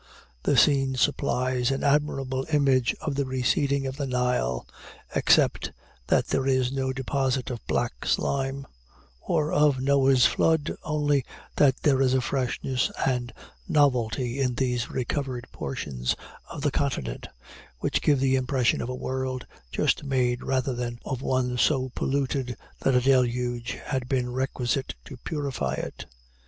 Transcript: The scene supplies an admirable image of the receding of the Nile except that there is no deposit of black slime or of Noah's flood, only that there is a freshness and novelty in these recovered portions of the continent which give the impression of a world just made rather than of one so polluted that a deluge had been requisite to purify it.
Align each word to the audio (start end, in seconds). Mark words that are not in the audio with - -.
The 0.41 0.57
scene 0.57 0.95
supplies 0.95 1.69
an 1.69 1.83
admirable 1.83 2.47
image 2.51 2.95
of 3.01 3.13
the 3.13 3.23
receding 3.27 3.85
of 3.85 3.97
the 3.97 4.07
Nile 4.07 4.65
except 5.15 5.71
that 6.07 6.29
there 6.29 6.47
is 6.47 6.71
no 6.71 6.91
deposit 6.91 7.51
of 7.51 7.63
black 7.67 8.07
slime 8.07 8.65
or 9.21 9.53
of 9.53 9.79
Noah's 9.79 10.25
flood, 10.25 10.75
only 10.81 11.23
that 11.57 11.75
there 11.83 12.01
is 12.01 12.15
a 12.15 12.19
freshness 12.21 12.89
and 13.05 13.31
novelty 13.67 14.39
in 14.41 14.55
these 14.55 14.89
recovered 14.89 15.45
portions 15.51 16.15
of 16.49 16.63
the 16.63 16.71
continent 16.71 17.27
which 17.77 18.01
give 18.01 18.19
the 18.19 18.37
impression 18.37 18.81
of 18.81 18.89
a 18.89 18.95
world 18.95 19.45
just 19.71 20.03
made 20.03 20.43
rather 20.43 20.73
than 20.73 20.97
of 21.05 21.21
one 21.21 21.59
so 21.59 21.91
polluted 21.93 22.57
that 22.79 22.95
a 22.95 23.01
deluge 23.01 23.73
had 23.85 24.09
been 24.09 24.31
requisite 24.33 24.95
to 25.05 25.15
purify 25.17 25.75
it. 25.75 26.07